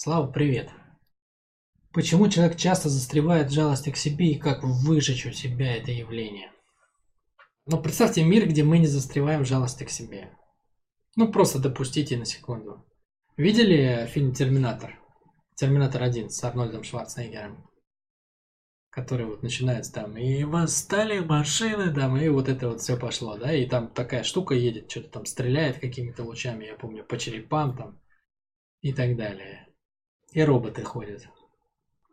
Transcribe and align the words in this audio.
Слава, 0.00 0.30
привет. 0.30 0.70
Почему 1.92 2.28
человек 2.28 2.56
часто 2.56 2.88
застревает 2.88 3.50
в 3.50 3.52
жалости 3.52 3.90
к 3.90 3.96
себе 3.96 4.30
и 4.30 4.38
как 4.38 4.62
выжечь 4.62 5.26
у 5.26 5.32
себя 5.32 5.74
это 5.74 5.90
явление? 5.90 6.52
Ну, 7.66 7.82
представьте 7.82 8.22
мир, 8.22 8.46
где 8.46 8.62
мы 8.62 8.78
не 8.78 8.86
застреваем 8.86 9.42
в 9.42 9.48
жалости 9.48 9.82
к 9.82 9.90
себе. 9.90 10.30
Ну, 11.16 11.32
просто 11.32 11.58
допустите 11.58 12.16
на 12.16 12.26
секунду. 12.26 12.86
Видели 13.36 14.06
фильм 14.06 14.32
«Терминатор»? 14.32 15.00
«Терминатор 15.56 16.04
1» 16.04 16.28
с 16.28 16.44
Арнольдом 16.44 16.84
Шварценеггером? 16.84 17.68
Который 18.90 19.26
вот 19.26 19.42
начинается 19.42 19.92
там, 19.94 20.16
и 20.16 20.44
восстали 20.44 21.18
машины, 21.18 21.92
там, 21.92 22.16
и 22.16 22.28
вот 22.28 22.48
это 22.48 22.68
вот 22.68 22.82
все 22.82 22.96
пошло, 22.96 23.36
да, 23.36 23.52
и 23.52 23.66
там 23.66 23.88
такая 23.88 24.22
штука 24.22 24.54
едет, 24.54 24.88
что-то 24.88 25.08
там 25.08 25.26
стреляет 25.26 25.80
какими-то 25.80 26.22
лучами, 26.22 26.66
я 26.66 26.76
помню, 26.76 27.02
по 27.02 27.18
черепам 27.18 27.76
там, 27.76 28.00
и 28.80 28.92
так 28.92 29.16
далее. 29.16 29.67
И 30.32 30.42
роботы 30.42 30.82
ходят. 30.82 31.28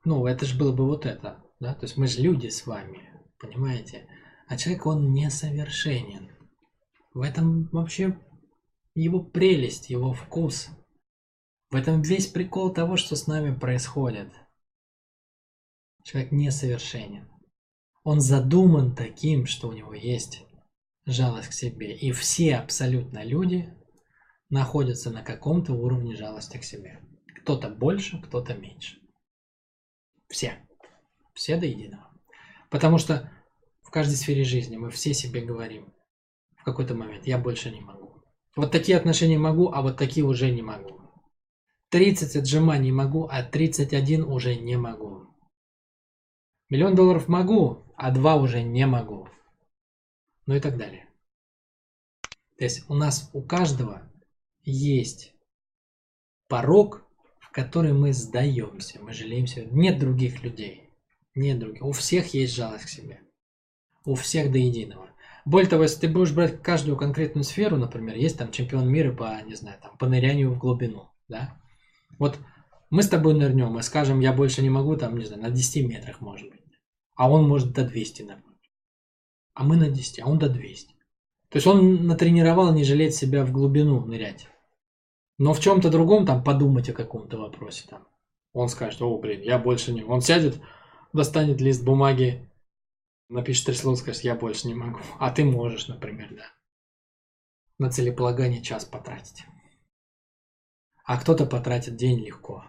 Ну, 0.04 0.26
это 0.26 0.46
же 0.46 0.58
было 0.58 0.72
бы 0.72 0.86
вот 0.86 1.06
это, 1.06 1.44
да? 1.60 1.73
То 1.73 1.86
есть 1.86 1.98
мы 1.98 2.08
же 2.08 2.22
люди 2.22 2.48
с 2.48 2.66
вами, 2.66 3.10
понимаете? 3.40 4.08
А 4.48 4.58
человек, 4.58 4.86
он 4.86 5.12
несовершенен. 5.14 6.32
В 7.14 7.22
этом 7.22 7.70
вообще 7.72 8.20
его 8.94 9.22
прелесть, 9.22 9.90
его 9.90 10.14
вкус. 10.14 10.70
В 11.72 11.76
этом 11.76 12.02
весь 12.02 12.28
прикол 12.28 12.73
того, 12.73 12.98
что 12.98 13.16
с 13.16 13.28
нами 13.28 13.54
происходит. 13.54 14.32
Человек 16.04 16.32
несовершенен. 16.32 17.28
Он 18.04 18.22
задуман 18.22 18.95
таким, 18.95 19.48
что 19.48 19.70
у 19.70 19.73
него 19.73 19.94
есть 19.94 20.45
жалость 21.06 21.50
к 21.50 21.54
себе. 21.54 21.95
И 21.95 22.12
все 22.12 22.58
абсолютно 22.58 23.23
люди 23.23 23.73
находятся 24.50 25.09
на 25.09 25.23
каком-то 25.23 25.73
уровне 25.73 26.16
жалости 26.16 26.58
к 26.58 26.64
себе. 26.64 27.02
Кто-то 27.45 27.70
больше, 27.70 28.20
кто-то 28.23 28.55
меньше. 28.55 28.98
Все. 30.30 30.67
Все 31.36 31.58
до 31.58 31.67
единого. 31.67 32.11
Потому 32.72 32.97
что 32.97 33.31
в 33.83 33.92
каждой 33.92 34.16
сфере 34.16 34.44
жизни 34.44 34.78
мы 34.78 34.89
все 34.89 35.14
себе 35.14 35.42
говорим 35.42 35.94
в 36.58 36.64
какой-то 36.64 36.95
момент, 36.95 37.28
я 37.28 37.38
больше 37.38 37.70
не 37.70 37.81
могу. 37.81 38.23
Вот 38.55 38.72
такие 38.72 38.97
отношения 38.97 39.38
могу, 39.38 39.70
а 39.72 39.83
вот 39.83 39.95
такие 39.95 40.25
уже 40.25 40.50
не 40.50 40.64
могу. 40.64 41.00
30 41.89 42.36
отжиманий 42.38 42.92
могу, 42.92 43.28
а 43.28 43.44
31 43.44 44.23
уже 44.23 44.55
не 44.55 44.75
могу. 44.75 45.27
Миллион 46.70 46.95
долларов 46.95 47.27
могу, 47.27 47.94
а 47.95 48.09
два 48.09 48.38
уже 48.38 48.64
не 48.64 48.88
могу. 48.88 49.30
Ну 50.48 50.55
и 50.55 50.59
так 50.59 50.77
далее. 50.77 51.08
То 52.58 52.64
есть 52.64 52.89
у 52.89 52.95
нас 52.95 53.30
у 53.33 53.44
каждого 53.44 54.11
есть 54.64 55.36
порог, 56.48 57.05
которой 57.56 57.94
мы 57.94 58.11
сдаемся, 58.11 59.00
мы 59.02 59.14
жалеемся. 59.14 59.64
Нет 59.72 59.98
других 59.98 60.44
людей. 60.44 60.89
Нет 61.36 61.58
других. 61.58 61.86
У 61.86 61.94
всех 61.94 62.34
есть 62.34 62.53
жалость 62.53 62.84
к 62.84 62.89
себе. 62.89 63.22
У 64.03 64.16
всех 64.16 64.52
до 64.52 64.58
единого. 64.58 65.09
Более 65.45 65.70
того, 65.70 65.83
если 65.83 66.02
ты 66.02 66.09
будешь 66.09 66.33
брать 66.33 66.61
каждую 66.61 66.98
конкретную 66.98 67.45
сферу, 67.45 67.78
например, 67.78 68.17
есть 68.17 68.38
там 68.38 68.52
чемпион 68.52 68.89
мира 68.89 69.14
по, 69.14 69.42
не 69.44 69.56
знаю, 69.56 69.80
там, 69.81 69.98
по 69.98 70.06
нырянию 70.06 70.52
в 70.52 70.59
глубину, 70.59 71.08
да? 71.30 71.58
Вот 72.20 72.38
мы 72.89 73.03
с 73.03 73.08
тобой 73.08 73.36
нырнем 73.36 73.80
и 73.80 73.83
скажем, 73.83 74.20
я 74.20 74.33
больше 74.33 74.61
не 74.61 74.70
могу, 74.70 74.98
там, 74.98 75.17
не 75.17 75.23
знаю, 75.23 75.44
на 75.44 75.50
10 75.50 75.88
метрах, 75.88 76.20
может 76.20 76.50
быть. 76.50 76.59
А 77.16 77.31
он 77.31 77.48
может 77.48 77.72
до 77.72 77.88
200 77.88 78.23
нырнуть. 78.23 78.70
А 79.53 79.64
мы 79.64 79.78
на 79.78 79.89
10, 79.89 80.20
а 80.20 80.26
он 80.26 80.39
до 80.39 80.50
200. 80.50 80.94
То 81.48 81.56
есть 81.56 81.67
он 81.67 82.06
натренировал 82.06 82.73
не 82.73 82.83
жалеть 82.83 83.16
себя 83.16 83.45
в 83.45 83.53
глубину 83.53 84.03
нырять. 84.03 84.50
Но 85.38 85.53
в 85.53 85.59
чем-то 85.59 85.89
другом 85.89 86.25
там 86.25 86.44
подумать 86.44 86.89
о 86.89 86.94
каком-то 86.94 87.38
вопросе 87.38 87.88
там. 87.89 88.08
Он 88.53 88.69
скажет, 88.69 89.02
о, 89.02 89.17
блин, 89.17 89.42
я 89.42 89.59
больше 89.59 89.92
не... 89.92 90.03
Он 90.03 90.22
сядет, 90.22 90.61
достанет 91.11 91.59
лист 91.59 91.83
бумаги, 91.83 92.50
напишет 93.27 93.66
три 93.66 93.75
слова, 93.75 93.95
скажет, 93.95 94.23
я 94.23 94.36
больше 94.36 94.67
не 94.67 94.73
могу. 94.73 95.00
А 95.19 95.31
ты 95.31 95.44
можешь, 95.44 95.87
например, 95.87 96.33
да. 96.36 96.45
На 97.77 97.92
целеполагание 97.92 98.61
час 98.61 98.86
потратить. 98.86 99.45
А 101.04 101.20
кто-то 101.20 101.45
потратит 101.45 101.98
день 101.98 102.20
легко. 102.26 102.64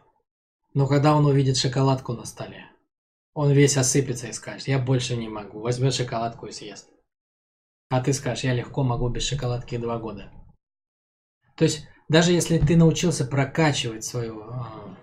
Но 0.74 0.88
когда 0.88 1.14
он 1.14 1.24
увидит 1.24 1.56
шоколадку 1.56 2.12
на 2.12 2.24
столе, 2.24 2.68
он 3.32 3.52
весь 3.52 3.76
осыпется 3.76 4.26
и 4.26 4.32
скажет, 4.32 4.66
я 4.66 4.78
больше 4.78 5.16
не 5.16 5.28
могу. 5.28 5.60
Возьмет 5.60 5.94
шоколадку 5.94 6.46
и 6.46 6.52
съест. 6.52 6.90
А 7.88 8.02
ты 8.02 8.12
скажешь, 8.12 8.44
я 8.44 8.54
легко 8.54 8.82
могу 8.82 9.08
без 9.08 9.22
шоколадки 9.22 9.76
два 9.76 9.98
года. 9.98 10.32
То 11.54 11.64
есть 11.64 11.86
даже 12.08 12.32
если 12.32 12.58
ты 12.58 12.76
научился 12.76 13.24
прокачивать 13.24 14.04
свое, 14.04 14.32
а, 14.32 14.96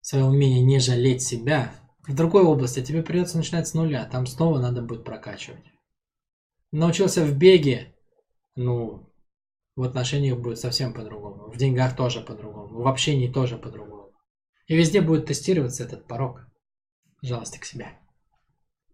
свое 0.00 0.24
умение 0.24 0.60
не 0.60 0.80
жалеть 0.80 1.22
себя, 1.22 1.72
в 2.06 2.14
другой 2.14 2.44
области 2.44 2.82
тебе 2.82 3.02
придется 3.02 3.36
начинать 3.36 3.68
с 3.68 3.74
нуля, 3.74 4.04
там 4.06 4.26
снова 4.26 4.58
надо 4.58 4.80
будет 4.80 5.04
прокачивать. 5.04 5.64
Научился 6.72 7.24
в 7.24 7.36
беге, 7.36 7.94
ну, 8.56 9.12
в 9.76 9.82
отношениях 9.82 10.38
будет 10.38 10.58
совсем 10.58 10.94
по-другому, 10.94 11.50
в 11.50 11.56
деньгах 11.56 11.94
тоже 11.94 12.20
по-другому, 12.20 12.82
в 12.82 12.88
общении 12.88 13.30
тоже 13.30 13.58
по-другому. 13.58 14.12
И 14.66 14.76
везде 14.76 15.00
будет 15.00 15.26
тестироваться 15.26 15.84
этот 15.84 16.06
порог 16.06 16.46
жалости 17.22 17.58
к 17.58 17.64
себе. 17.64 17.98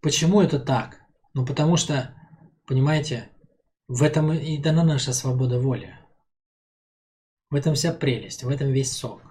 Почему 0.01 0.41
это 0.41 0.59
так? 0.59 1.01
Ну, 1.33 1.45
потому 1.45 1.77
что, 1.77 2.13
понимаете, 2.67 3.29
в 3.87 4.03
этом 4.03 4.33
и 4.33 4.57
дана 4.57 4.83
наша 4.83 5.13
свобода 5.13 5.59
воли. 5.59 5.97
В 7.49 7.55
этом 7.55 7.75
вся 7.75 7.93
прелесть, 7.93 8.43
в 8.43 8.49
этом 8.49 8.71
весь 8.71 8.91
сок. 8.91 9.21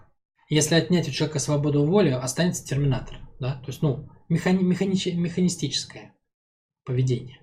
Если 0.49 0.75
отнять 0.75 1.09
у 1.09 1.13
человека 1.13 1.39
свободу 1.39 1.85
воли, 1.85 2.11
останется 2.11 2.65
терминатор. 2.65 3.19
Да? 3.41 3.57
То 3.57 3.69
есть, 3.69 3.83
ну, 3.83 4.09
механи- 4.29 4.63
механич- 4.63 5.15
механистическое 5.15 6.15
поведение. 6.85 7.39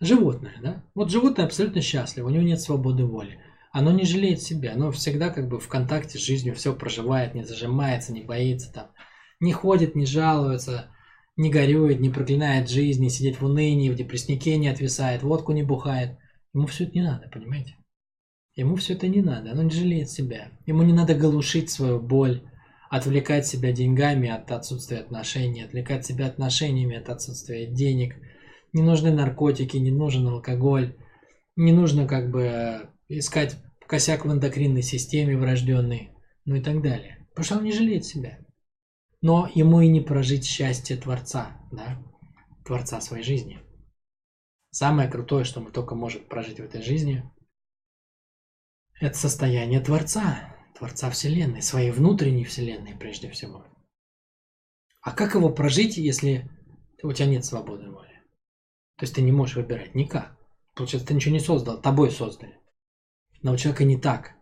Животное, 0.00 0.56
да? 0.62 0.84
Вот 0.94 1.10
животное 1.10 1.46
абсолютно 1.46 1.80
счастливо, 1.80 2.26
у 2.26 2.30
него 2.30 2.42
нет 2.42 2.60
свободы 2.60 3.04
воли. 3.04 3.40
Оно 3.72 3.90
не 3.90 4.04
жалеет 4.04 4.40
себя, 4.40 4.74
оно 4.74 4.92
всегда 4.92 5.30
как 5.30 5.48
бы 5.48 5.58
в 5.58 5.68
контакте 5.68 6.18
с 6.18 6.22
жизнью 6.22 6.54
все 6.54 6.74
проживает, 6.74 7.34
не 7.34 7.44
зажимается, 7.44 8.12
не 8.12 8.22
боится 8.22 8.72
там. 8.72 8.90
Не 9.40 9.52
ходит, 9.52 9.96
не 9.96 10.06
жалуется, 10.06 10.94
не 11.36 11.50
горюет, 11.50 12.00
не 12.00 12.10
проклинает 12.10 12.70
жизнь, 12.70 13.02
не 13.02 13.10
сидит 13.10 13.40
в 13.40 13.44
унынии, 13.44 13.90
в 13.90 13.96
депресснике 13.96 14.56
не 14.58 14.68
отвисает, 14.68 15.22
водку 15.22 15.52
не 15.52 15.64
бухает. 15.64 16.18
Ему 16.52 16.66
все 16.66 16.84
это 16.84 16.92
не 16.94 17.02
надо, 17.02 17.28
понимаете? 17.28 17.76
Ему 18.56 18.76
все 18.76 18.94
это 18.94 19.08
не 19.08 19.20
надо, 19.20 19.50
оно 19.50 19.62
не 19.62 19.70
жалеет 19.70 20.10
себя. 20.10 20.52
Ему 20.64 20.82
не 20.82 20.92
надо 20.92 21.14
глушить 21.14 21.70
свою 21.70 22.00
боль, 22.00 22.42
отвлекать 22.88 23.46
себя 23.46 23.72
деньгами 23.72 24.28
от 24.28 24.50
отсутствия 24.52 24.98
отношений, 24.98 25.62
отвлекать 25.62 26.06
себя 26.06 26.26
отношениями 26.26 26.96
от 26.96 27.08
отсутствия 27.08 27.66
денег. 27.66 28.14
Не 28.72 28.82
нужны 28.82 29.12
наркотики, 29.12 29.76
не 29.76 29.90
нужен 29.90 30.28
алкоголь, 30.28 30.96
не 31.56 31.72
нужно 31.72 32.06
как 32.06 32.30
бы 32.30 32.88
искать 33.08 33.56
косяк 33.88 34.24
в 34.24 34.32
эндокринной 34.32 34.82
системе 34.82 35.36
врожденный, 35.36 36.10
ну 36.44 36.54
и 36.54 36.60
так 36.60 36.80
далее. 36.80 37.26
Потому 37.30 37.44
что 37.44 37.56
он 37.56 37.64
не 37.64 37.72
жалеет 37.72 38.04
себя. 38.04 38.38
Но 39.20 39.50
ему 39.52 39.80
и 39.80 39.88
не 39.88 40.00
прожить 40.00 40.44
счастье 40.44 40.96
Творца, 40.96 41.56
да, 41.72 41.98
Творца 42.64 43.00
своей 43.00 43.24
жизни. 43.24 43.58
Самое 44.70 45.08
крутое, 45.08 45.44
что 45.44 45.60
мы 45.60 45.72
только 45.72 45.96
может 45.96 46.28
прожить 46.28 46.58
в 46.58 46.64
этой 46.64 46.82
жизни, 46.82 47.24
это 49.04 49.18
состояние 49.18 49.80
Творца, 49.80 50.56
Творца 50.78 51.10
Вселенной, 51.10 51.62
своей 51.62 51.90
внутренней 51.90 52.44
Вселенной 52.44 52.94
прежде 52.94 53.30
всего. 53.30 53.66
А 55.02 55.12
как 55.12 55.34
его 55.34 55.50
прожить, 55.50 55.98
если 55.98 56.50
у 57.02 57.12
тебя 57.12 57.26
нет 57.26 57.44
свободы 57.44 57.90
воли? 57.90 58.22
То 58.96 59.04
есть 59.04 59.14
ты 59.14 59.22
не 59.22 59.32
можешь 59.32 59.56
выбирать 59.56 59.94
никак. 59.94 60.38
Получается, 60.74 61.08
ты 61.08 61.14
ничего 61.14 61.34
не 61.34 61.40
создал, 61.40 61.80
тобой 61.80 62.10
создали. 62.10 62.58
Но 63.42 63.52
у 63.52 63.56
человека 63.56 63.84
не 63.84 63.98
так. 63.98 64.36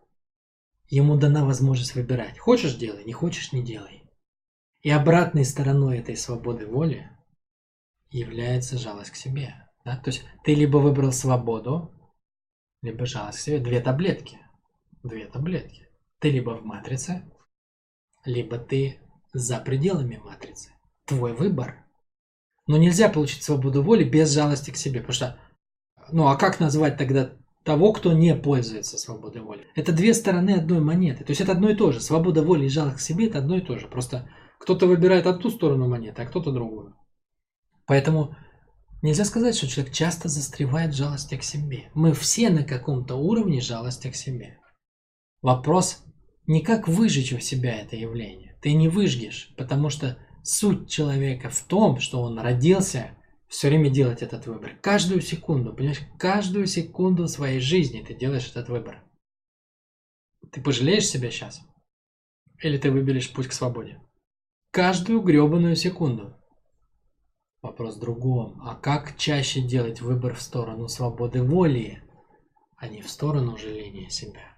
Ему 0.88 1.16
дана 1.16 1.44
возможность 1.44 1.94
выбирать. 1.94 2.38
Хочешь– 2.38 2.74
делай, 2.76 3.04
не 3.04 3.12
хочешь– 3.12 3.52
не 3.52 3.64
делай. 3.64 4.04
И 4.82 4.90
обратной 4.90 5.44
стороной 5.44 5.98
этой 5.98 6.16
свободы 6.16 6.66
воли 6.66 7.10
является 8.10 8.78
жалость 8.78 9.10
к 9.10 9.16
себе. 9.16 9.54
Да? 9.84 9.96
То 9.96 10.10
есть 10.10 10.24
ты 10.44 10.54
либо 10.54 10.78
выбрал 10.78 11.10
свободу, 11.12 11.92
либо 12.82 13.06
жалость 13.06 13.38
к 13.38 13.40
себе. 13.40 13.58
Две 13.58 13.80
таблетки 13.80 14.38
две 15.02 15.26
таблетки. 15.26 15.88
Ты 16.18 16.30
либо 16.30 16.50
в 16.50 16.64
матрице, 16.64 17.30
либо 18.24 18.58
ты 18.58 19.00
за 19.32 19.58
пределами 19.58 20.20
матрицы. 20.22 20.70
Твой 21.06 21.32
выбор. 21.34 21.84
Но 22.66 22.76
нельзя 22.76 23.08
получить 23.08 23.42
свободу 23.42 23.82
воли 23.82 24.04
без 24.04 24.32
жалости 24.32 24.70
к 24.70 24.76
себе. 24.76 25.00
Потому 25.00 25.14
что, 25.14 25.40
ну 26.10 26.28
а 26.28 26.36
как 26.36 26.60
назвать 26.60 26.96
тогда 26.96 27.32
того, 27.64 27.92
кто 27.92 28.12
не 28.12 28.34
пользуется 28.36 28.98
свободой 28.98 29.42
воли? 29.42 29.66
Это 29.74 29.92
две 29.92 30.14
стороны 30.14 30.50
одной 30.50 30.80
монеты. 30.80 31.24
То 31.24 31.30
есть 31.30 31.40
это 31.40 31.52
одно 31.52 31.70
и 31.70 31.74
то 31.74 31.90
же. 31.92 32.00
Свобода 32.00 32.42
воли 32.42 32.66
и 32.66 32.70
жалость 32.70 32.98
к 32.98 33.00
себе 33.00 33.26
это 33.26 33.38
одно 33.38 33.56
и 33.56 33.60
то 33.60 33.78
же. 33.78 33.88
Просто 33.88 34.30
кто-то 34.58 34.86
выбирает 34.86 35.26
одну 35.26 35.50
сторону 35.50 35.88
монеты, 35.88 36.22
а 36.22 36.26
кто-то 36.26 36.52
другую. 36.52 36.94
Поэтому 37.86 38.36
нельзя 39.02 39.24
сказать, 39.24 39.56
что 39.56 39.66
человек 39.66 39.92
часто 39.92 40.28
застревает 40.28 40.94
в 40.94 40.96
жалости 40.96 41.36
к 41.36 41.42
себе. 41.42 41.90
Мы 41.94 42.12
все 42.12 42.48
на 42.48 42.62
каком-то 42.62 43.16
уровне 43.16 43.60
жалости 43.60 44.08
к 44.08 44.14
себе. 44.14 44.60
Вопрос 45.42 46.04
не 46.46 46.60
как 46.60 46.88
выжечь 46.88 47.32
у 47.32 47.40
себя 47.40 47.80
это 47.80 47.96
явление. 47.96 48.56
Ты 48.62 48.72
не 48.74 48.88
выжгешь, 48.88 49.52
потому 49.56 49.90
что 49.90 50.16
суть 50.44 50.88
человека 50.88 51.50
в 51.50 51.60
том, 51.64 51.98
что 51.98 52.22
он 52.22 52.38
родился 52.38 53.18
все 53.48 53.68
время 53.68 53.90
делать 53.90 54.22
этот 54.22 54.46
выбор. 54.46 54.78
Каждую 54.80 55.20
секунду, 55.20 55.74
понимаешь, 55.74 56.00
каждую 56.18 56.66
секунду 56.66 57.26
своей 57.28 57.60
жизни 57.60 58.02
ты 58.02 58.14
делаешь 58.14 58.48
этот 58.48 58.68
выбор. 58.68 59.02
Ты 60.52 60.62
пожалеешь 60.62 61.06
себя 61.06 61.30
сейчас? 61.30 61.60
Или 62.62 62.78
ты 62.78 62.90
выберешь 62.90 63.32
путь 63.32 63.48
к 63.48 63.52
свободе? 63.52 64.00
Каждую 64.70 65.20
гребаную 65.20 65.74
секунду. 65.76 66.36
Вопрос 67.60 67.96
в 67.96 68.00
другом. 68.00 68.60
А 68.62 68.74
как 68.74 69.16
чаще 69.16 69.60
делать 69.60 70.00
выбор 70.00 70.34
в 70.34 70.42
сторону 70.42 70.88
свободы 70.88 71.42
воли, 71.42 72.02
а 72.76 72.88
не 72.88 73.02
в 73.02 73.10
сторону 73.10 73.56
жаления 73.56 74.08
себя? 74.08 74.56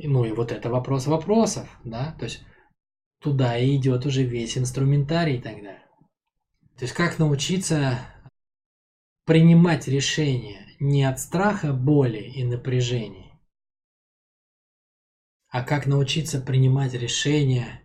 Ну 0.00 0.24
и 0.24 0.30
вот 0.30 0.52
это 0.52 0.70
вопрос 0.70 1.06
вопросов, 1.06 1.68
да? 1.82 2.14
То 2.18 2.26
есть 2.26 2.44
туда 3.20 3.58
и 3.58 3.76
идет 3.76 4.06
уже 4.06 4.22
весь 4.22 4.56
инструментарий 4.56 5.40
тогда. 5.40 5.74
То 6.76 6.84
есть 6.84 6.94
как 6.94 7.18
научиться 7.18 7.98
принимать 9.24 9.88
решения 9.88 10.76
не 10.78 11.02
от 11.02 11.18
страха, 11.18 11.72
боли 11.72 12.18
и 12.18 12.44
напряжений, 12.44 13.32
а 15.48 15.64
как 15.64 15.86
научиться 15.86 16.40
принимать 16.40 16.94
решения 16.94 17.82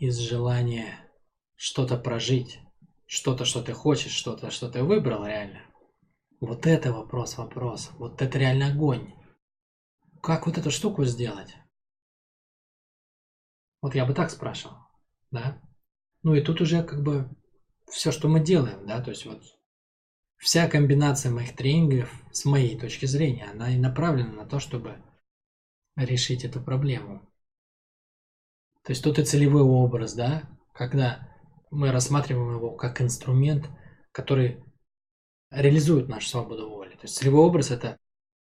из 0.00 0.18
желания 0.18 0.98
что-то 1.54 1.96
прожить, 1.96 2.58
что-то, 3.06 3.44
что 3.44 3.62
ты 3.62 3.72
хочешь, 3.72 4.12
что-то, 4.12 4.50
что 4.50 4.68
ты 4.68 4.82
выбрал 4.82 5.24
реально. 5.24 5.60
Вот 6.40 6.66
это 6.66 6.92
вопрос, 6.92 7.38
вопрос. 7.38 7.90
Вот 7.98 8.20
это 8.20 8.36
реально 8.36 8.68
огонь. 8.68 9.12
Как 10.22 10.46
вот 10.46 10.58
эту 10.58 10.70
штуку 10.70 11.04
сделать? 11.04 11.56
Вот 13.80 13.94
я 13.94 14.04
бы 14.04 14.12
так 14.12 14.30
спрашивал, 14.30 14.76
да? 15.30 15.60
Ну 16.22 16.34
и 16.34 16.42
тут 16.42 16.60
уже 16.60 16.82
как 16.82 17.02
бы 17.02 17.30
все, 17.90 18.12
что 18.12 18.28
мы 18.28 18.40
делаем, 18.40 18.86
да, 18.86 19.00
то 19.02 19.10
есть 19.10 19.24
вот 19.24 19.42
вся 20.36 20.68
комбинация 20.68 21.32
моих 21.32 21.56
тренингов, 21.56 22.12
с 22.32 22.44
моей 22.44 22.78
точки 22.78 23.06
зрения, 23.06 23.46
она 23.50 23.74
и 23.74 23.78
направлена 23.78 24.32
на 24.32 24.46
то, 24.46 24.60
чтобы 24.60 25.02
решить 25.96 26.44
эту 26.44 26.60
проблему. 26.60 27.20
То 28.84 28.92
есть 28.92 29.02
тут 29.02 29.18
и 29.18 29.24
целевой 29.24 29.62
образ, 29.62 30.14
да, 30.14 30.48
когда 30.72 31.28
мы 31.70 31.92
рассматриваем 31.92 32.56
его 32.56 32.74
как 32.74 33.00
инструмент, 33.00 33.68
который 34.12 34.62
реализует 35.50 36.08
нашу 36.08 36.28
свободу 36.28 36.68
воли. 36.68 36.94
То 36.94 37.02
есть 37.02 37.16
целевой 37.16 37.46
образ 37.46 37.70
это, 37.70 37.98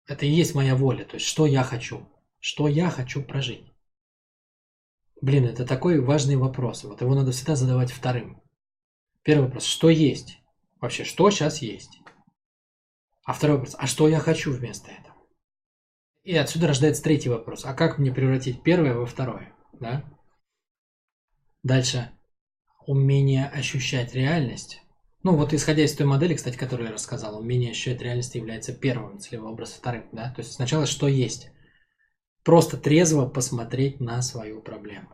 это 0.06 0.26
и 0.26 0.30
есть 0.30 0.54
моя 0.54 0.76
воля, 0.76 1.04
то 1.04 1.14
есть 1.16 1.26
что 1.26 1.46
я 1.46 1.62
хочу, 1.62 2.08
что 2.40 2.68
я 2.68 2.90
хочу 2.90 3.22
прожить. 3.22 3.72
Блин, 5.20 5.44
это 5.44 5.66
такой 5.66 6.00
важный 6.00 6.36
вопрос. 6.36 6.84
Вот 6.84 7.00
его 7.00 7.14
надо 7.14 7.32
всегда 7.32 7.56
задавать 7.56 7.90
вторым. 7.90 8.42
Первый 9.22 9.46
вопрос, 9.46 9.64
что 9.64 9.88
есть? 9.88 10.38
Вообще, 10.80 11.04
что 11.04 11.30
сейчас 11.30 11.62
есть? 11.62 11.98
А 13.24 13.32
второй 13.32 13.56
вопрос, 13.56 13.74
а 13.78 13.86
что 13.86 14.08
я 14.08 14.20
хочу 14.20 14.52
вместо 14.52 14.90
этого? 14.90 15.16
И 16.22 16.36
отсюда 16.36 16.68
рождается 16.68 17.02
третий 17.02 17.28
вопрос, 17.28 17.64
а 17.64 17.74
как 17.74 17.98
мне 17.98 18.12
превратить 18.12 18.62
первое 18.62 18.94
во 18.94 19.06
второе? 19.06 19.52
Да? 19.72 20.04
Дальше, 21.62 22.10
умение 22.86 23.46
ощущать 23.46 24.14
реальность. 24.14 24.82
Ну 25.26 25.34
вот 25.34 25.52
исходя 25.52 25.82
из 25.82 25.92
той 25.92 26.06
модели, 26.06 26.34
кстати, 26.34 26.56
которую 26.56 26.86
я 26.86 26.94
рассказал, 26.94 27.36
умение 27.36 27.72
ощущать 27.72 28.00
реальность 28.00 28.36
является 28.36 28.72
первым 28.72 29.18
целевым 29.18 29.54
образом, 29.54 29.78
вторым, 29.80 30.08
да? 30.12 30.32
То 30.32 30.40
есть 30.40 30.52
сначала 30.52 30.86
что 30.86 31.08
есть? 31.08 31.50
Просто 32.44 32.76
трезво 32.76 33.26
посмотреть 33.26 33.98
на 33.98 34.22
свою 34.22 34.62
проблему. 34.62 35.08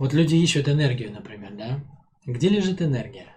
Вот 0.00 0.12
люди 0.14 0.34
ищут 0.34 0.68
энергию, 0.68 1.12
например, 1.12 1.54
да? 1.54 1.84
Где 2.26 2.48
лежит 2.48 2.82
энергия? 2.82 3.36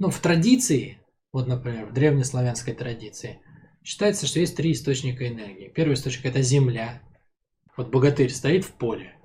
Ну, 0.00 0.10
в 0.10 0.18
традиции, 0.18 0.98
вот, 1.30 1.46
например, 1.46 1.86
в 1.86 1.92
древнеславянской 1.92 2.74
традиции, 2.74 3.40
считается, 3.84 4.26
что 4.26 4.40
есть 4.40 4.56
три 4.56 4.72
источника 4.72 5.28
энергии. 5.28 5.68
Первый 5.68 5.94
источник– 5.94 6.24
это 6.26 6.42
земля. 6.42 7.00
Вот 7.76 7.92
богатырь 7.92 8.30
стоит 8.30 8.64
в 8.64 8.72
поле, 8.72 9.16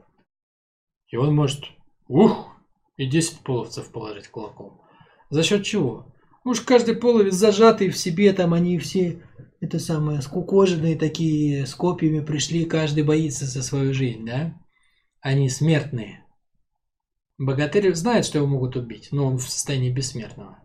и 1.07 1.17
он 1.17 1.33
может, 1.33 1.65
ух, 2.07 2.58
и 2.99 3.05
10 3.05 3.39
половцев 3.39 3.91
положить 3.91 4.27
кулаком. 4.27 4.81
За 5.29 5.41
счет 5.41 5.63
чего? 5.63 6.13
Уж 6.43 6.59
каждый 6.59 6.95
половец 6.95 7.33
зажатый 7.33 7.89
в 7.89 7.97
себе, 7.97 8.33
там 8.33 8.53
они 8.53 8.77
все, 8.77 9.23
это 9.61 9.79
самое, 9.79 10.21
скукоженные 10.21 10.97
такие, 10.97 11.65
с 11.65 11.73
копьями 11.75 12.19
пришли, 12.19 12.65
каждый 12.65 13.03
боится 13.03 13.45
за 13.45 13.63
свою 13.63 13.93
жизнь, 13.93 14.25
да? 14.25 14.53
Они 15.21 15.49
смертные. 15.49 16.25
Богатырь 17.37 17.93
знает, 17.95 18.25
что 18.25 18.39
его 18.39 18.47
могут 18.47 18.75
убить, 18.75 19.09
но 19.13 19.27
он 19.27 19.37
в 19.37 19.49
состоянии 19.49 19.91
бессмертного. 19.91 20.59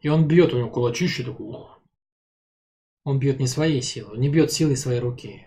И 0.00 0.08
он 0.08 0.26
бьет 0.26 0.52
у 0.52 0.58
него 0.58 0.68
кулачище, 0.68 1.22
такой, 1.22 1.46
ух. 1.46 1.80
Он 3.04 3.20
бьет 3.20 3.38
не 3.38 3.46
своей 3.46 3.82
силой, 3.82 4.18
не 4.18 4.28
бьет 4.28 4.50
силой 4.50 4.76
своей 4.76 4.98
руки. 4.98 5.46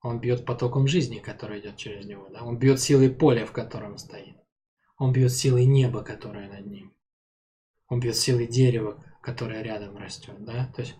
Он 0.00 0.18
бьет 0.18 0.44
потоком 0.44 0.88
жизни, 0.88 1.18
который 1.18 1.60
идет 1.60 1.76
через 1.76 2.04
него. 2.04 2.28
Да? 2.32 2.42
Он 2.42 2.58
бьет 2.58 2.80
силой 2.80 3.10
поля, 3.10 3.46
в 3.46 3.52
котором 3.52 3.96
стоит. 3.96 4.41
Он 4.98 5.12
бьет 5.12 5.32
силой 5.32 5.64
неба, 5.64 6.02
которое 6.02 6.48
над 6.48 6.66
ним. 6.66 6.94
Он 7.88 8.00
бьет 8.00 8.16
силой 8.16 8.46
дерева, 8.46 9.04
которое 9.22 9.62
рядом 9.62 9.96
растет. 9.96 10.36
Да? 10.44 10.70
То 10.74 10.82
есть 10.82 10.96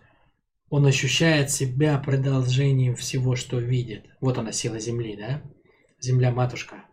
он 0.69 0.85
ощущает 0.85 1.51
себя 1.51 1.99
продолжением 1.99 2.95
всего, 2.95 3.35
что 3.35 3.59
видит. 3.59 4.05
Вот 4.21 4.37
она 4.37 4.51
сила 4.51 4.79
Земли, 4.79 5.15
да? 5.15 5.43
Земля-матушка. 5.99 6.85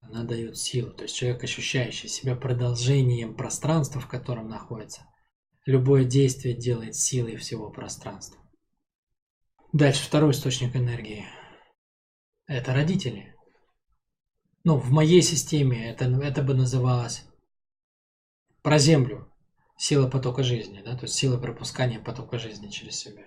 Она 0.00 0.24
дает 0.24 0.56
силу. 0.56 0.92
То 0.92 1.04
есть 1.04 1.14
человек, 1.16 1.44
ощущающий 1.44 2.08
себя 2.08 2.36
продолжением 2.36 3.34
пространства, 3.36 4.00
в 4.00 4.08
котором 4.08 4.48
находится. 4.48 5.06
Любое 5.66 6.04
действие 6.04 6.54
делает 6.54 6.94
силой 6.94 7.36
всего 7.36 7.70
пространства. 7.70 8.40
Дальше 9.72 10.04
второй 10.04 10.32
источник 10.32 10.76
энергии. 10.76 11.24
Это 12.46 12.74
родители. 12.74 13.33
Ну, 14.64 14.78
в 14.78 14.90
моей 14.90 15.20
системе 15.20 15.90
это, 15.90 16.06
это 16.06 16.42
бы 16.42 16.54
называлось 16.54 17.24
про 18.62 18.78
землю. 18.78 19.30
Сила 19.76 20.08
потока 20.08 20.42
жизни, 20.42 20.82
да, 20.82 20.96
то 20.96 21.04
есть 21.04 21.16
сила 21.16 21.36
пропускания 21.36 22.00
потока 22.00 22.38
жизни 22.38 22.68
через 22.68 22.96
себя. 22.96 23.26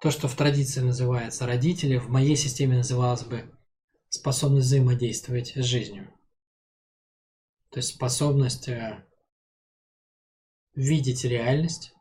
То, 0.00 0.10
что 0.10 0.28
в 0.28 0.36
традиции 0.36 0.80
называется 0.80 1.44
родители, 1.44 1.98
в 1.98 2.08
моей 2.08 2.36
системе 2.36 2.76
называлось 2.76 3.24
бы 3.24 3.52
способность 4.08 4.68
взаимодействовать 4.68 5.52
с 5.56 5.64
жизнью. 5.64 6.12
То 7.70 7.78
есть 7.78 7.94
способность 7.94 8.68
э, 8.68 9.04
видеть 10.74 11.24
реальность, 11.24 11.92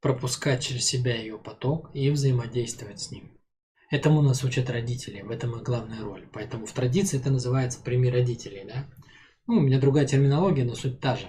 пропускать 0.00 0.64
через 0.64 0.84
себя 0.84 1.14
ее 1.14 1.38
поток 1.38 1.94
и 1.94 2.10
взаимодействовать 2.10 3.00
с 3.00 3.10
ним. 3.10 3.39
Этому 3.90 4.22
нас 4.22 4.44
учат 4.44 4.70
родители, 4.70 5.20
в 5.22 5.30
этом 5.30 5.58
и 5.58 5.64
главная 5.64 6.02
роль. 6.02 6.28
Поэтому 6.32 6.64
в 6.64 6.72
традиции 6.72 7.18
это 7.18 7.30
называется 7.30 7.82
прими 7.82 8.08
родителей, 8.08 8.64
да? 8.64 8.88
Ну, 9.48 9.56
у 9.56 9.60
меня 9.60 9.80
другая 9.80 10.06
терминология, 10.06 10.64
но 10.64 10.76
суть 10.76 11.00
та 11.00 11.16
же. 11.16 11.26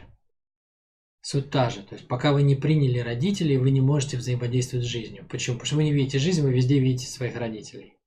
Суть 1.21 1.49
та 1.49 1.71
же. 1.71 1.81
То 1.81 1.95
есть 1.95 2.07
пока 2.07 2.31
вы 2.33 2.43
не 2.43 2.55
приняли 2.55 2.99
родителей, 2.99 3.57
вы 3.57 3.71
не 3.71 3.81
можете 3.81 4.17
взаимодействовать 4.17 4.85
с 4.85 4.89
жизнью. 4.89 5.25
Почему? 5.27 5.55
Потому 5.55 5.65
что 5.65 5.75
вы 5.77 5.83
не 5.85 5.91
видите 5.91 6.19
жизнь, 6.19 6.43
вы 6.43 6.53
везде 6.53 6.79
видите 6.79 7.07
своих 7.07 7.35
родителей. 7.35 7.97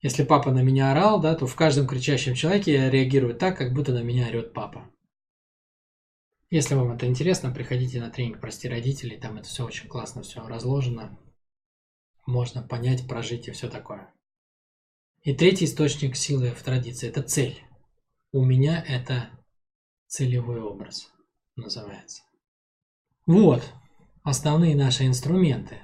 Если 0.00 0.24
папа 0.24 0.50
на 0.50 0.62
меня 0.62 0.92
орал, 0.92 1.20
да, 1.20 1.34
то 1.34 1.46
в 1.46 1.54
каждом 1.54 1.86
кричащем 1.86 2.34
человеке 2.34 2.72
я 2.72 2.90
реагирую 2.90 3.34
так, 3.34 3.58
как 3.58 3.74
будто 3.74 3.92
на 3.92 4.02
меня 4.02 4.28
орет 4.28 4.54
папа. 4.54 4.90
Если 6.48 6.74
вам 6.74 6.92
это 6.92 7.06
интересно, 7.06 7.50
приходите 7.50 8.00
на 8.00 8.08
тренинг 8.08 8.40
«Прости 8.40 8.68
родителей», 8.68 9.18
там 9.18 9.36
это 9.36 9.48
все 9.48 9.66
очень 9.66 9.88
классно, 9.88 10.22
все 10.22 10.46
разложено. 10.46 11.18
Можно 12.26 12.62
понять, 12.62 13.06
прожить 13.06 13.48
и 13.48 13.52
все 13.52 13.68
такое. 13.68 14.12
И 15.22 15.34
третий 15.34 15.64
источник 15.64 16.16
силы 16.16 16.50
в 16.50 16.62
традиции– 16.62 17.08
это 17.10 17.22
цель. 17.22 17.60
У 18.32 18.44
меня 18.44 18.84
это 18.86 19.30
целевой 20.06 20.60
образ 20.60 21.10
называется. 21.56 22.22
Вот 23.26 23.62
основные 24.22 24.76
наши 24.76 25.06
инструменты. 25.06 25.80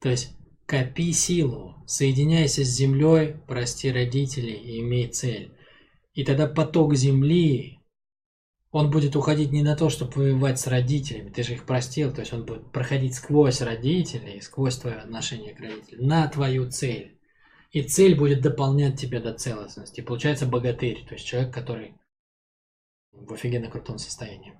То 0.00 0.10
есть 0.10 0.36
копи 0.66 1.12
силу, 1.12 1.82
соединяйся 1.86 2.64
с 2.64 2.68
землей, 2.68 3.34
прости 3.46 3.90
родителей 3.90 4.54
и 4.54 4.80
имей 4.80 5.08
цель. 5.08 5.54
И 6.12 6.24
тогда 6.24 6.46
поток 6.46 6.94
земли 6.94 7.77
он 8.70 8.90
будет 8.90 9.16
уходить 9.16 9.50
не 9.50 9.62
на 9.62 9.76
то, 9.76 9.88
чтобы 9.88 10.12
воевать 10.12 10.60
с 10.60 10.66
родителями, 10.66 11.30
ты 11.30 11.42
же 11.42 11.54
их 11.54 11.64
простил, 11.64 12.12
то 12.12 12.20
есть 12.20 12.32
он 12.32 12.44
будет 12.44 12.70
проходить 12.70 13.14
сквозь 13.14 13.62
родителей, 13.62 14.40
сквозь 14.42 14.76
твое 14.76 14.96
отношение 14.96 15.54
к 15.54 15.60
родителям, 15.60 16.06
на 16.06 16.28
твою 16.28 16.70
цель. 16.70 17.18
И 17.70 17.82
цель 17.82 18.14
будет 18.14 18.40
дополнять 18.40 18.98
тебя 18.98 19.20
до 19.20 19.34
целостности. 19.34 20.00
Получается 20.00 20.46
богатырь, 20.46 21.04
то 21.06 21.14
есть 21.14 21.26
человек, 21.26 21.52
который 21.52 21.94
в 23.12 23.32
офигенно 23.32 23.70
крутом 23.70 23.98
состоянии. 23.98 24.54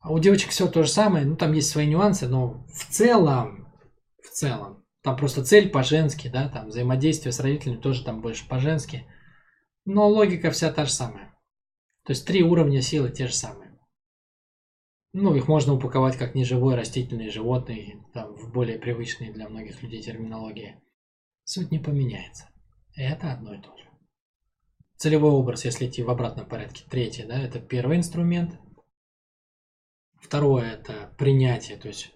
А 0.00 0.12
у 0.12 0.18
девочек 0.18 0.50
все 0.50 0.66
то 0.66 0.82
же 0.82 0.88
самое, 0.88 1.26
ну 1.26 1.36
там 1.36 1.52
есть 1.52 1.70
свои 1.70 1.86
нюансы, 1.86 2.26
но 2.26 2.66
в 2.72 2.86
целом, 2.90 3.72
в 4.22 4.28
целом, 4.30 4.84
Там 5.02 5.16
просто 5.16 5.44
цель 5.44 5.70
по-женски, 5.70 6.28
да, 6.28 6.48
там 6.48 6.68
взаимодействие 6.68 7.32
с 7.32 7.40
родителями 7.40 7.80
тоже 7.80 8.04
там 8.04 8.20
больше 8.20 8.46
по-женски. 8.48 9.06
Но 9.86 10.08
логика 10.08 10.50
вся 10.50 10.72
та 10.72 10.84
же 10.84 10.92
самая. 10.92 11.29
То 12.04 12.12
есть 12.12 12.26
три 12.26 12.42
уровня 12.42 12.82
силы 12.82 13.10
те 13.10 13.26
же 13.26 13.34
самые. 13.34 13.78
Ну, 15.12 15.34
их 15.34 15.48
можно 15.48 15.74
упаковать 15.74 16.16
как 16.16 16.34
неживой, 16.34 16.76
растительный, 16.76 17.30
животный, 17.30 18.00
там, 18.14 18.34
в 18.36 18.52
более 18.52 18.78
привычные 18.78 19.32
для 19.32 19.48
многих 19.48 19.82
людей 19.82 20.00
терминологии. 20.00 20.80
Суть 21.44 21.72
не 21.72 21.80
поменяется. 21.80 22.48
Это 22.94 23.32
одно 23.32 23.54
и 23.54 23.60
то 23.60 23.76
же. 23.76 23.84
Целевой 24.96 25.32
образ, 25.32 25.64
если 25.64 25.88
идти 25.88 26.02
в 26.02 26.10
обратном 26.10 26.46
порядке. 26.46 26.84
Третий, 26.88 27.24
да, 27.24 27.40
это 27.40 27.58
первый 27.58 27.96
инструмент. 27.96 28.60
Второе– 30.20 30.72
это 30.74 31.12
принятие, 31.18 31.76
то 31.76 31.88
есть 31.88 32.12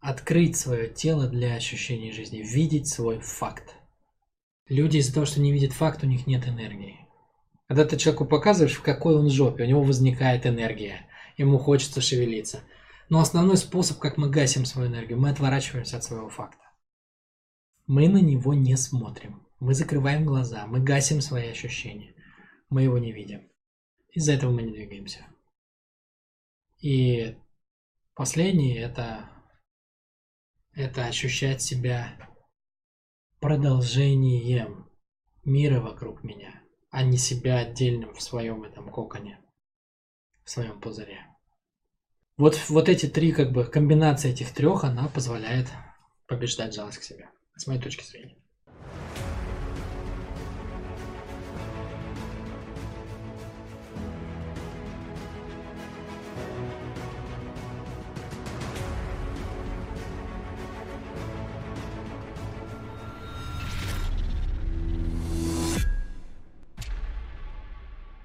открыть 0.00 0.56
свое 0.56 0.92
тело 0.92 1.28
для 1.28 1.54
ощущения 1.54 2.12
жизни, 2.12 2.42
видеть 2.42 2.88
свой 2.88 3.20
факт. 3.20 3.76
Люди 4.66 4.98
из-за 4.98 5.14
того, 5.14 5.26
что 5.26 5.40
не 5.40 5.52
видят 5.52 5.72
факт, 5.72 6.02
у 6.02 6.06
них 6.06 6.26
нет 6.26 6.46
энергии. 6.46 7.01
Когда 7.72 7.86
ты 7.86 7.96
человеку 7.96 8.26
показываешь, 8.26 8.76
в 8.76 8.82
какой 8.82 9.16
он 9.16 9.30
жопе, 9.30 9.64
у 9.64 9.66
него 9.66 9.82
возникает 9.82 10.44
энергия, 10.44 11.06
ему 11.38 11.56
хочется 11.56 12.02
шевелиться. 12.02 12.64
Но 13.08 13.18
основной 13.18 13.56
способ, 13.56 13.98
как 13.98 14.18
мы 14.18 14.28
гасим 14.28 14.66
свою 14.66 14.90
энергию, 14.90 15.18
мы 15.18 15.30
отворачиваемся 15.30 15.96
от 15.96 16.04
своего 16.04 16.28
факта. 16.28 16.62
Мы 17.86 18.10
на 18.10 18.18
него 18.18 18.52
не 18.52 18.76
смотрим. 18.76 19.46
Мы 19.58 19.72
закрываем 19.72 20.26
глаза, 20.26 20.66
мы 20.66 20.80
гасим 20.80 21.22
свои 21.22 21.48
ощущения. 21.48 22.14
Мы 22.68 22.82
его 22.82 22.98
не 22.98 23.10
видим. 23.10 23.48
Из-за 24.10 24.32
этого 24.34 24.52
мы 24.52 24.64
не 24.64 24.72
двигаемся. 24.72 25.24
И 26.78 27.38
последнее 28.14 28.80
это, 28.80 29.30
это 30.74 31.06
ощущать 31.06 31.62
себя 31.62 32.18
продолжением 33.40 34.90
мира 35.42 35.80
вокруг 35.80 36.22
меня, 36.22 36.61
а 36.92 37.02
не 37.02 37.16
себя 37.16 37.58
отдельным 37.58 38.14
в 38.14 38.22
своем 38.22 38.64
этом 38.64 38.90
коконе, 38.90 39.40
в 40.44 40.50
своем 40.50 40.78
пузыре. 40.78 41.26
Вот, 42.36 42.60
вот 42.68 42.88
эти 42.90 43.06
три, 43.06 43.32
как 43.32 43.50
бы, 43.50 43.64
комбинация 43.64 44.30
этих 44.30 44.52
трех, 44.52 44.84
она 44.84 45.08
позволяет 45.08 45.68
побеждать 46.26 46.74
жалость 46.74 46.98
к 46.98 47.02
себе, 47.02 47.30
с 47.56 47.66
моей 47.66 47.80
точки 47.80 48.04
зрения. 48.04 48.36